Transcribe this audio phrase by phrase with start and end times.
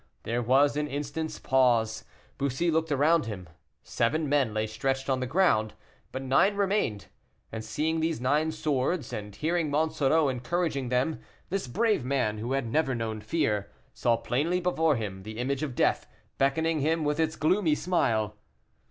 [0.23, 2.05] There was an instant's pause.
[2.39, 3.47] Bussy looked around him.
[3.83, 5.75] Seven men lay stretched on the ground,
[6.11, 7.05] but nine remained.
[7.51, 11.19] And seeing these nine swords, and hearing Monsoreau encouraging them,
[11.51, 15.75] this brave man, who had never known fear, saw plainly before him the image of
[15.75, 16.07] death,
[16.39, 18.35] beckoning him with its gloomy smile.